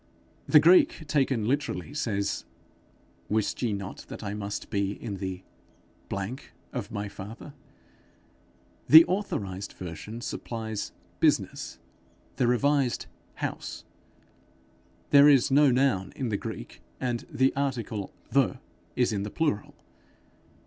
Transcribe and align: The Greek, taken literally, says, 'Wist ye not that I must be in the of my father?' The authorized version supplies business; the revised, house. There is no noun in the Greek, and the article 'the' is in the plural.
The 0.47 0.59
Greek, 0.59 1.03
taken 1.07 1.45
literally, 1.47 1.93
says, 1.93 2.43
'Wist 3.29 3.61
ye 3.61 3.71
not 3.71 3.97
that 4.07 4.23
I 4.23 4.33
must 4.33 4.71
be 4.71 4.93
in 4.93 5.17
the 5.17 5.43
of 6.73 6.89
my 6.89 7.07
father?' 7.07 7.53
The 8.89 9.05
authorized 9.05 9.73
version 9.73 10.19
supplies 10.21 10.91
business; 11.19 11.77
the 12.37 12.47
revised, 12.47 13.05
house. 13.35 13.85
There 15.11 15.29
is 15.29 15.51
no 15.51 15.69
noun 15.69 16.13
in 16.15 16.29
the 16.29 16.35
Greek, 16.37 16.81
and 16.99 17.23
the 17.29 17.55
article 17.55 18.11
'the' 18.31 18.59
is 18.95 19.13
in 19.13 19.21
the 19.21 19.29
plural. 19.29 19.75